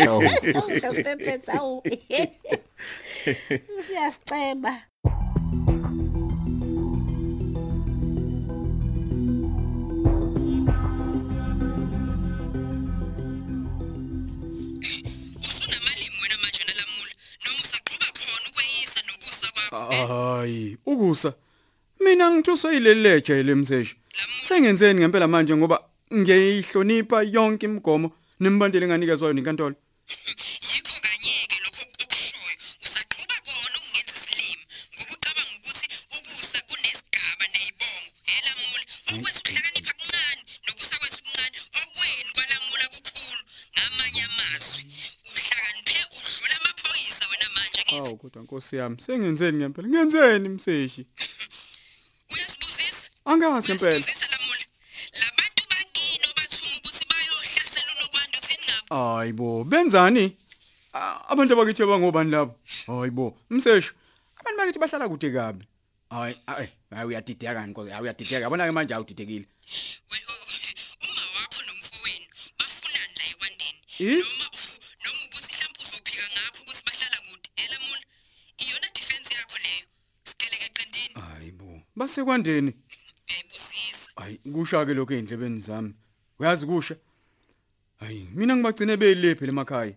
Awu 0.09 0.23
hayi 20.09 20.77
ukusa. 20.87 21.33
Mina 22.01 22.31
ngithuswa 22.31 22.73
ileleje 22.73 23.43
lemseshi 23.43 23.97
sengenzeni 24.43 25.01
ngempela 25.01 25.29
manje 25.29 25.57
ngoba 25.57 25.81
ngiyayihlonipha 26.15 27.23
yonke 27.23 27.67
imigomo 27.67 28.13
nembandela 28.41 28.85
enganikezwayo 28.85 29.35
nenkantolo 29.35 29.77
kodwa 48.41 48.61
nkosi 48.61 48.77
yami 48.77 49.01
sengenzeni 49.01 49.59
ngempela? 49.59 49.89
Ngenzeni 49.89 50.49
mseshi? 50.49 51.07
Uyasibuzisa? 52.31 53.11
Angazi 53.25 53.69
ngempela. 53.69 54.07
Labantu 55.21 55.63
bakini 55.71 56.25
obathuma 56.31 56.77
ukuthi 56.79 57.05
bayohlasela 57.11 57.91
unokwantu 57.99 58.41
thini 58.41 58.63
ngabo 58.67 59.17
hayibo 59.17 59.65
benzani? 59.65 60.37
Abantu 61.29 61.53
abakithi 61.55 61.85
bangobani 61.87 62.31
labo? 62.31 62.55
Hayibo 62.87 63.39
mseshi 63.51 63.91
abantu 64.37 64.59
bakithi 64.59 64.79
bahlala 64.79 65.09
kude 65.09 65.31
kabi. 65.31 65.65
Hayi 66.11 66.37
hayi 66.47 67.07
uyadideka 67.07 67.55
kani 67.55 67.75
kodwa 67.75 68.01
uyadideka 68.01 68.41
yabona 68.41 68.67
ke 68.67 68.73
manje 68.73 68.95
awudidekile. 68.95 69.47
We- 70.11 70.25
o- 70.31 71.07
uma 71.07 71.23
wakho 71.37 71.63
nomfowenu 71.67 72.27
bafunani 72.59 73.15
la 73.19 73.25
ekwandeni 73.31 73.79
noma 74.23 74.50
hayibo 82.01 82.07
basekwandeni 82.07 82.75
uyayibusisa 83.29 84.11
hayi 84.17 84.39
kusha 84.53 84.87
ke 84.87 84.95
lokho 84.95 85.15
endlebeni 85.15 85.61
zami. 85.61 85.95
Uyazi 86.39 86.67
kusha? 86.67 86.97
Hayi 88.01 88.29
mina 88.35 88.57
ngibagcine 88.57 88.97
beyilephi 88.97 89.47
lemakhaya 89.47 89.95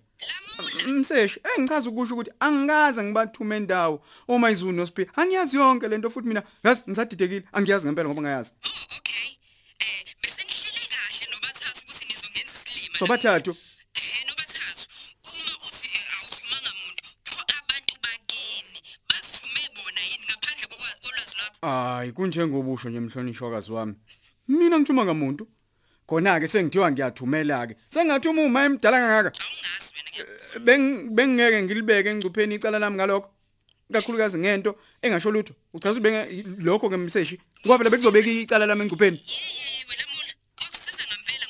mseshi 0.88 1.40
engichaza 1.58 1.90
ukusho 1.90 2.14
ukuthi 2.14 2.32
angikaze 2.40 3.04
ngibathume 3.04 3.56
endawo 3.56 4.04
oma 4.28 4.52
izulu 4.52 4.72
nosiphi 4.72 5.08
angiyazi 5.16 5.58
yonke 5.58 5.88
lento 5.88 6.10
futhi 6.10 6.28
mina. 6.28 6.44
Yazi 6.64 6.84
ngisadidekile 6.90 7.44
angiyazi 7.54 7.88
ngempela 7.88 8.10
ngoba 8.10 8.22
ngayazi. 8.22 8.54
Oh 8.66 8.98
okay. 8.98 9.30
Eh 9.80 10.16
bese 10.22 10.42
nihlele 10.44 10.88
kahle 10.94 11.26
nobathathu 11.32 11.82
ukuthi 11.84 12.06
nizongenza 12.10 12.54
isilima. 12.54 12.98
So 13.00 13.56
hayi 21.64 22.12
kunjengobusho 22.12 22.90
nje 22.90 23.00
mhlonishwakazi 23.00 23.72
wami. 23.72 23.96
Mina 24.48 24.80
ngithuma 24.80 25.06
ngamuntu? 25.06 25.48
Khona 26.08 26.40
ke 26.40 26.48
sengithiwa 26.48 26.92
ngiyathumela 26.92 27.68
ke 27.68 27.74
sengathuma 27.90 28.42
uma 28.42 28.66
emdala 28.66 28.98
kangaka. 29.00 29.32
Awungazi 29.40 29.90
wena 29.96 30.10
ngiyakubona 30.12 30.66
Beng- 30.66 31.10
bengingeke 31.16 31.62
ngilibeke 31.64 32.10
engcupheni 32.10 32.56
icala 32.56 32.80
lami 32.80 32.96
ngalokho. 32.98 33.30
Kakhulukazi 33.94 34.38
ngento 34.38 34.72
engasho 35.02 35.32
lutho. 35.32 35.54
Uchaza 35.74 36.00
ubenge 36.00 36.44
lokho 36.60 36.90
ngemseshi 36.90 37.36
ngoba 37.66 37.78
phela 37.78 37.90
bekuzobeka 37.90 38.30
icala 38.30 38.66
lami 38.66 38.82
engcupheni. 38.84 39.18
Yeye 39.18 39.86
wena 39.90 40.06
mula. 40.12 40.32
Kokusiza 40.60 41.04
ngempela 41.08 41.46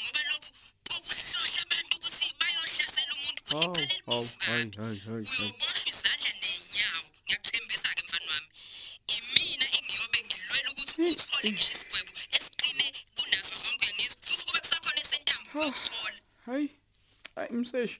uthole 10.98 11.52
ngisho 11.52 11.72
isigwebo 11.74 12.12
esiqine 12.38 12.86
kunaso 13.18 13.56
zonke 13.62 13.86
uyangizi 13.86 14.16
futhi 14.22 14.46
kube 14.46 14.60
kusakhona 14.60 15.00
esentambo 15.02 15.50
ukuthola 15.70 16.20
hayi 16.46 16.70
hayi 17.36 17.52
mseshi. 17.52 18.00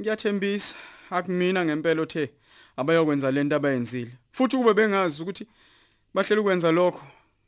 Ngiyathembisa. 0.00 0.76
Akumina 1.10 1.64
ngempela 1.64 2.02
othe 2.02 2.30
abayokwenza 2.76 3.30
lento 3.30 3.56
abayenzile. 3.56 4.12
Futhi 4.32 4.56
kube 4.56 4.74
bengazi 4.74 5.22
ukuthi 5.22 5.46
bahlela 6.14 6.40
ukwenza 6.40 6.70
lokho 6.72 7.02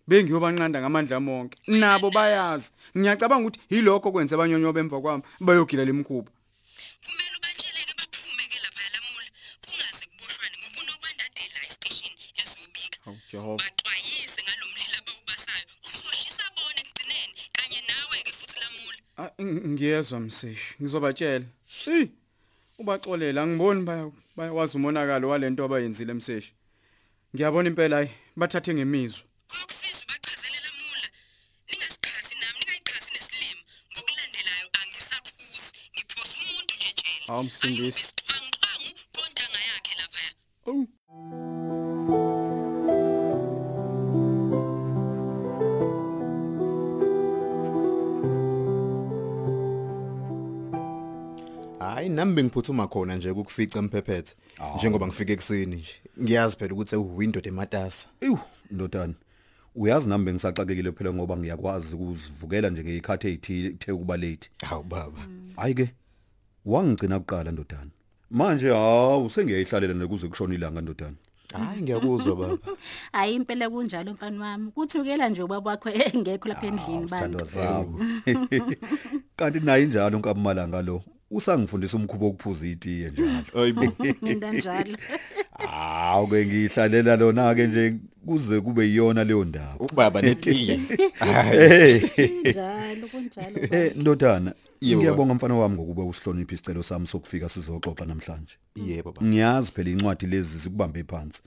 bengiyobanqanda 0.09 0.81
ngamandla 0.81 1.17
amonke 1.17 1.57
nabo 1.67 2.11
bayazi. 2.11 2.73
Ngiyacabanga 2.99 3.47
ukuthi 3.49 3.61
yilokho 3.71 4.13
kwenza 4.13 4.35
abanyonyo 4.37 4.73
bemva 4.73 5.01
kwami 5.01 5.23
bayogila 5.41 5.85
lemkhuba 5.85 6.31
kumele 7.05 7.37
ubatsheleke 7.39 7.95
baphume 7.99 8.45
ke 8.51 8.59
lapha 8.65 8.83
yalamula. 8.87 9.29
Kungaze 9.65 10.05
kuboshwane 10.11 10.57
ngoba 10.61 10.79
unokwandadela 10.83 11.59
estation 11.69 12.13
ezobika. 12.43 12.99
Hawu 13.05 13.19
jehova. 13.31 13.65
Ngiyezwa 19.45 20.21
mseshi 20.21 20.75
ngizobatshela. 20.83 21.45
Hey 21.85 22.07
ubaxolela 22.79 23.43
angiboni 23.43 23.83
baya- 23.85 24.13
bayawazi 24.37 24.77
umonakalo 24.77 25.29
walento 25.29 25.65
abayenzile 25.65 26.13
mseshi 26.15 26.53
ngiyabona 27.35 27.69
impela 27.69 27.97
hayi 27.97 28.11
bathathe 28.37 28.75
ngemizwa. 28.75 29.23
Kokusiza 29.49 30.03
ubachazelela 30.05 30.69
mula. 30.79 31.09
Ningasiqhathi 31.71 32.35
nami 32.41 32.59
ningayiqhathi 32.61 33.11
nesilimo. 33.15 33.63
Ngokulandelayo 33.93 34.67
angisakhuzi. 34.81 35.71
Ngiphosa 35.95 36.37
umuntu 36.43 36.73
nje 36.77 36.91
tshela. 36.99 37.27
Hawu, 37.27 37.43
msindisi. 37.45 38.01
isiqhwanqwangu 38.01 38.91
kontanga 39.15 39.61
yakhe 39.71 39.95
laphaya. 40.01 40.33
Oh 40.67 40.87
nami 52.25 52.35
bengiphuthuma 52.35 52.87
khona 52.89 53.17
nje 53.17 53.31
ukufica 53.31 53.77
emphephethe 53.79 54.35
njengoba 54.77 55.07
ngifike 55.07 55.33
ekseni 55.33 55.77
nje. 55.77 55.95
Ngiyazi 56.23 56.57
phela 56.57 56.75
ukuthi 56.75 56.97
uwindoda 56.97 57.49
ematasa. 57.49 58.09
Eyu 58.21 58.39
ndodana 58.71 59.15
uyazi 59.75 60.09
nami 60.09 60.25
bengisaxakekile 60.25 60.93
phela 60.93 61.13
ngoba 61.13 61.37
ngiyakwazi 61.37 61.95
ukuzivukela 61.95 62.71
nje 62.71 62.85
ngekhathi 62.85 63.29
ezithile 63.29 63.71
kuthe 63.71 63.93
ukuba 63.93 64.17
late. 64.17 64.51
Hawu 64.67 64.83
baba. 64.83 65.19
Hayi 65.57 65.75
ke 65.75 65.95
wangigcina 66.65 67.19
kuqala 67.19 67.53
ndodana. 67.53 67.91
Manje 68.31 68.69
hawu 68.69 69.31
sengiyayihlalela 69.31 69.95
nekuze 69.95 70.29
kushona 70.29 70.55
ilanga 70.55 70.81
ndodana. 70.81 71.17
Hayi 71.53 71.83
ngiyakuzwa 71.83 72.37
baba. 72.37 72.59
Hayi 73.13 73.35
impela 73.35 73.71
kunjalo 73.71 74.13
mfana 74.13 74.45
wami. 74.45 74.71
Kuthukela 74.71 75.29
nje 75.29 75.43
ubaba 75.43 75.71
wakho 75.71 75.91
engekho 75.91 76.49
lapha 76.49 76.67
endlini 76.67 77.09
sithandwa 77.09 77.41
bantu 77.41 77.51
sami 77.55 78.77
kanti 79.37 79.61
naye 79.61 79.87
njalo 79.87 80.19
nkamalanga 80.19 80.83
lo 80.83 81.03
usangifundisa 81.33 81.97
umkhubo 81.97 82.25
wokuphuza 82.27 82.67
itiye 82.67 83.11
njalo. 83.11 83.43
Hayibo 83.55 83.93
ngenda 84.23 84.53
njalo 84.53 84.97
hawu 85.59 86.27
ke 86.27 86.47
ngihlalela 86.47 87.17
lona 87.17 87.55
ke 87.55 87.67
nje 87.67 87.95
kuze 88.27 88.61
kube 88.61 88.85
yiyona 88.85 89.25
leyo 89.25 89.45
ndaba 89.45 89.77
ubaba 89.79 90.23
netiye. 90.23 90.77
Njalo 92.45 93.07
kunjalo 93.11 93.59
eh 93.71 93.93
ndodana 93.97 94.55
Yebo, 94.83 95.01
ngiyabonga 95.01 95.35
mfana 95.35 95.55
wami 95.55 95.75
ngokuba 95.75 96.05
usihlonipha 96.05 96.55
isicelo 96.55 96.83
sami 96.83 97.07
sokufika 97.07 97.49
sizoxoxa 97.49 98.05
namhlanje. 98.05 98.57
Yebo 98.77 99.13
baba. 99.13 99.27
Ngiyazi 99.27 99.73
phela 99.73 99.91
incwadi 99.91 100.27
lezi 100.27 100.59
zikubambe 100.59 101.05
phansi. 101.05 101.43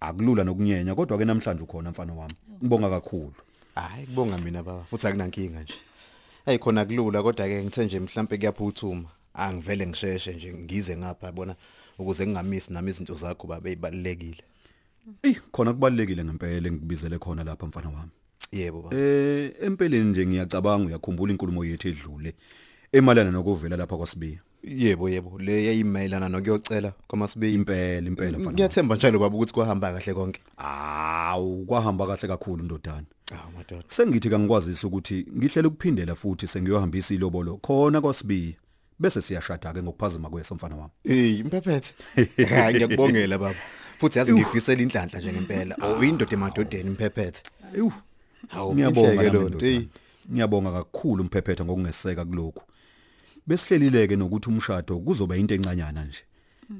Akulula 0.00 0.44
nokunyenya 0.44 0.94
kodwa 0.94 1.18
ke 1.18 1.24
namhlanje 1.24 1.62
ukhona 1.62 1.90
mfana 1.90 2.12
wami. 2.12 2.34
Ngibonga 2.62 2.90
kakhulu. 2.90 3.34
Hayi 3.74 4.06
kubonga 4.06 4.38
mina 4.38 4.62
baba. 4.62 4.84
Futhi 4.84 5.06
akunankinga 5.06 5.62
nje. 5.62 5.74
Hey 6.44 6.58
khona 6.58 6.84
kulula 6.84 7.22
kodwa 7.22 7.46
ke 7.48 7.62
ngithe 7.64 7.84
nje 7.84 8.00
mhlambe 8.00 8.38
kuyaphuthuma. 8.38 9.08
Angivele 9.36 9.86
ngisheshe 9.86 10.34
nje 10.34 10.54
ngize 10.54 10.96
ngapha 10.96 11.32
bona 11.32 11.54
ukuze 11.98 12.26
ngingamisi 12.26 12.72
nami 12.72 12.90
izinto 12.90 13.14
zakho 13.14 13.46
baba 13.46 13.70
ezibalekile 13.70 14.42
ey 15.22 15.34
khona 15.52 15.72
kubalekile 15.72 16.24
ngempela 16.24 16.70
ngikubizele 16.70 17.18
khona 17.18 17.44
lapha 17.44 17.66
mfana 17.66 17.88
wami. 17.88 18.10
Yebo 18.52 18.82
baba 18.82 18.96
eh 18.96 19.52
empeleni 19.62 20.10
nje 20.10 20.26
ngiyacabanga 20.26 20.86
uyakhumbula 20.86 21.32
inkulumo 21.32 21.64
yethu 21.64 21.88
edlule 21.88 22.34
emalana 22.92 23.30
nokuvela 23.30 23.76
lapha 23.76 23.96
kwaSibiya? 23.96 24.40
Yebo 24.62 25.08
yebo 25.08 25.38
le 25.38 25.64
yayimayelana 25.66 26.28
nokuyocela 26.28 26.92
kwamasibe 27.08 27.52
impela 27.52 28.08
impela 28.08 28.38
mfana 28.38 28.52
ngiyathemba 28.52 28.96
njalo 28.96 29.18
baba 29.18 29.36
ukuthi 29.36 29.52
kwahamba 29.52 29.92
kahle 29.92 30.14
konke. 30.14 30.40
Awu 30.56 31.64
kwahamba 31.64 32.06
kahle 32.06 32.28
kakhulu 32.28 32.64
ndodana. 32.64 33.06
Hawu 33.30 33.52
madoda. 33.56 33.84
Sengithi 33.86 34.30
kangikwazisa 34.30 34.86
ukuthi 34.86 35.26
ngihlele 35.36 35.68
ukuphindela 35.68 36.14
futhi 36.14 36.46
sengiyohambisa 36.46 37.14
ilobolo 37.14 37.56
khona 37.56 38.00
kwaSibiya. 38.00 38.54
Bese 38.98 39.22
siyashada 39.22 39.72
ke 39.72 39.82
ngokuphazima 39.82 40.30
kweso 40.30 40.54
mfana 40.54 40.76
wami. 40.76 40.92
Hey 41.04 41.36
impephethe 41.38 41.94
hayi 42.44 42.74
ngiyakubongela 42.74 43.38
baba. 43.38 43.56
Futhi 43.98 44.18
yazi 44.18 44.32
ngifisela 44.34 44.82
inhlanhla 44.82 45.20
nje 45.20 45.32
ngempela. 45.32 45.76
Uyindoda 46.00 46.32
emadodeni 46.32 46.88
impephethe 46.90 47.42
ewu 47.76 47.92
hawu 48.48 48.74
ngiyabonga 48.74 49.12
inhleke 49.12 49.30
nami, 49.30 49.44
lo 49.44 49.48
nto 49.48 49.66
hey 49.66 49.80
ngiyabonga 50.32 50.72
kakhulu 50.72 51.22
umphephetha 51.22 51.64
ngokungeseka 51.64 52.24
kulokhu. 52.24 52.62
Besihlelileke 53.46 54.16
nokuthi 54.16 54.48
umshado 54.48 54.98
kuzoba 54.98 55.36
into 55.36 55.54
encanyana 55.54 56.04
nje. 56.04 56.22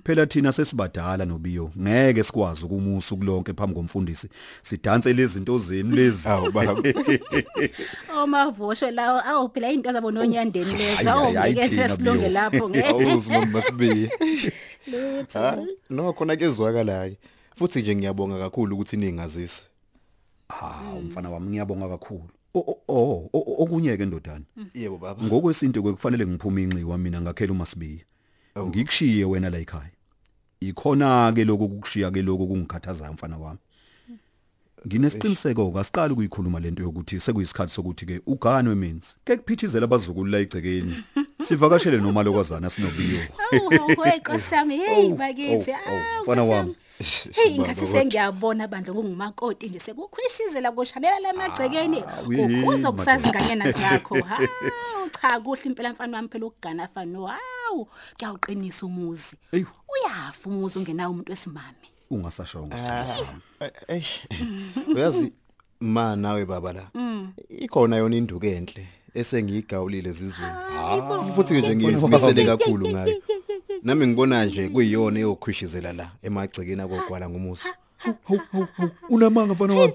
Phela 0.04 0.26
thina 0.26 0.52
sesibadala 0.52 1.24
nobiyo 1.24 1.70
ngeke 1.78 2.22
sikwazi 2.22 2.64
ukumusa 2.64 3.14
ukulonke 3.14 3.52
phambi 3.52 3.74
komfundisi. 3.74 4.28
Sidanse 4.62 5.12
lezi 5.12 5.34
zinto 5.34 5.58
zenu 5.58 5.96
lezi. 5.96 6.28
Hawu 6.28 6.52
baba. 6.52 6.82
Omavosho 8.22 8.90
lawo 8.90 9.20
awu 9.20 9.48
phela 9.48 9.72
into 9.72 9.92
zabo 9.92 10.10
nonyandeni 10.10 10.72
lezo 10.72 11.10
awu 11.10 11.32
sesilunge 11.54 12.18
biyo. 12.18 12.30
lapho 12.30 12.68
ngeke. 12.70 12.88
Awuzi 12.88 13.30
mama 13.30 13.46
masibiye 13.46 14.10
lutho. 14.90 15.66
No 15.90 16.12
khona 16.12 16.36
kezwakalayo 16.36 17.16
futhi 17.56 17.82
nje 17.82 17.96
ngiyabonga 17.96 18.38
kakhulu 18.38 18.74
ukuthi 18.74 18.96
ningazisi. 18.96 19.62
Hawu 20.48 21.00
mfana 21.00 21.30
wami 21.30 21.50
ngiyabonga 21.50 21.88
kakhulu. 21.88 22.30
Oh 22.54 23.30
okunye 23.32 23.96
ke 23.96 24.06
ndodana? 24.06 24.44
Yebo 24.74 24.98
baba. 24.98 25.22
Ngokwesinto 25.22 25.82
kwekufanele 25.82 26.26
ngiphuma 26.26 26.60
inxiwa 26.60 26.98
mina 26.98 27.20
ngakhela 27.20 27.52
uMasibiya 27.52 28.04
ngikushiye 28.58 29.24
wena 29.24 29.50
la 29.50 29.58
ekhaya 29.58 29.90
ikhona 30.60 31.32
ke 31.34 31.44
lokho 31.44 31.68
kukushiya 31.68 32.10
ke 32.10 32.22
lokho 32.22 32.46
kungikhathazayo 32.46 33.12
mfana 33.12 33.38
wami 33.38 33.58
nginesiqiniseko 34.86 35.70
kasiqali 35.70 36.12
ukuyikhuluma 36.12 36.60
lento 36.60 36.82
yokuthi 36.82 37.20
sekuyisikhathi 37.20 37.72
sokuthi 37.72 38.06
ke 38.06 38.20
ugane 38.26 38.68
wemenzi 38.68 39.14
ke 39.24 39.36
kuphithizela 39.36 39.84
abazukulu 39.84 40.30
la 40.30 40.38
egcekeni 40.38 40.94
sivakashele 41.42 41.96
noma 41.96 42.22
lokwazana 42.22 42.70
sinobiyo 42.70 43.20
awu 43.52 44.00
weqosami 44.00 44.76
hey 44.76 45.12
Oh, 45.12 45.14
bakithi 45.16 45.70
oh, 45.70 45.74
oh, 45.74 45.90
awu 45.90 46.22
mfana 46.22 46.44
wami. 46.44 46.76
Hey 47.32 47.58
ngathi 47.58 47.86
sengiyabona 47.86 48.68
bandla 48.68 48.94
kungumakoti 48.94 49.68
nje 49.68 49.80
sekukhwishizela 49.80 50.72
kushanela 50.72 51.18
lamagcekeni 51.20 52.04
wi, 52.26 52.62
ukuze 52.62 52.92
kusazi 52.92 53.28
nganyana 53.28 53.72
zakho 53.72 54.14
hawu 54.30 55.10
cha 55.20 55.40
kuhle 55.40 55.62
impela 55.64 55.92
mfana 55.92 56.16
wami 56.16 56.28
phela 56.28 56.46
ukugana 56.46 56.84
afano 56.84 57.26
hawu 57.26 57.88
kuyawuqinisa 58.18 58.86
umuzi. 58.86 59.36
Eyu. 59.52 59.66
uyafa 59.88 60.50
umuzi 60.50 60.78
ungenawo 60.78 61.10
umuntu 61.12 61.32
wesimami 61.32 61.86
ungasashongo 62.10 62.76
eish. 63.88 64.20
Uyazi 64.94 65.32
ma 65.80 66.16
nawe 66.16 66.44
baba 66.44 66.72
la 66.72 66.90
ikhona 67.48 67.96
yona 67.96 68.16
induku 68.16 68.46
enhle 68.46 68.88
esengiyigawulile 69.14 70.08
ezizweni 70.08 71.32
futhi 71.34 71.54
nje 71.54 71.76
ngiyizimisele 71.76 72.44
kakhulu 72.44 72.88
ngayo. 72.88 73.22
Nami 73.86 74.06
ngibona 74.06 74.44
nje 74.44 74.68
kuyiyona 74.68 75.18
eyokhwishizela 75.18 75.92
la 75.92 76.10
emagcekeni 76.22 76.82
akogwala 76.82 77.30
ngomusa. 77.30 77.68
Unamanga 79.08 79.54
mfana 79.54 79.74
wami. 79.74 79.92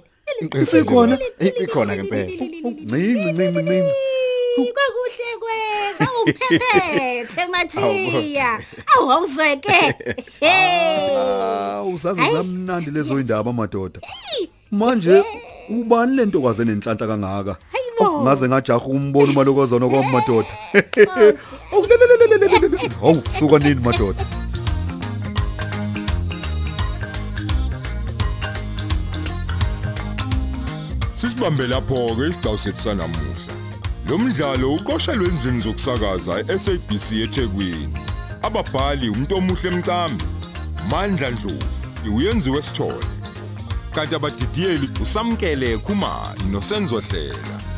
Ikhona 0.79 1.19
ikhona 1.63 1.95
ke 1.95 2.01
impela. 2.01 2.25
ncinci 2.25 3.31
ncinci 3.31 3.61
ncinci 3.61 3.93
kwakuhle 4.73 5.29
kweza 5.41 6.05
uphephethe 6.21 7.45
mathiya. 7.51 8.59
Awu 8.95 9.11
awuzweke. 9.11 9.71
Hey 10.39 11.17
Ah, 11.17 11.83
usazi 11.83 12.21
zamnandi 12.33 12.91
lezo 12.91 13.19
indaba 13.19 13.53
madoda. 13.53 13.99
Manje 14.71 15.23
ubani 15.69 16.15
lento 16.15 16.41
kwaze 16.41 16.65
nenhlanhla 16.65 17.07
kangaka? 17.07 17.55
Hayibo. 18.03 18.21
Ngaze 18.21 18.47
ngajaha 18.47 18.85
umbona 18.85 19.31
umalokozana 19.31 19.87
kwami 19.89 20.11
madoda. 20.11 20.47
Hawu, 23.01 23.23
suka 23.39 23.59
nini 23.59 23.81
madoda? 23.83 24.25
Sisibambe 31.15 31.67
lapho 31.67 32.15
ke 32.15 32.27
isigcawu 32.27 32.57
sethu 32.57 32.81
sanamuhla. 32.81 33.35
Lo 34.09 34.17
mdlalo 34.17 34.73
uqoshelwe 34.73 35.27
endlini 35.27 35.61
zokusakaza 35.61 36.43
eSABC 36.53 37.11
eThekwini. 37.11 37.93
Ababhali 38.41 39.09
umuntu 39.09 39.35
omuhle 39.35 39.69
emcambi, 39.69 40.23
Mandla 40.89 41.31
Dlovu, 41.31 42.15
uyenziwe 42.15 42.61
sithole. 42.61 43.05
Kanti 43.95 44.15
abadidiyeli 44.15 44.89
usamkele 45.01 45.77
Khumalo 45.77 46.41
noSenzo 46.51 46.99
Hlela. 46.99 47.70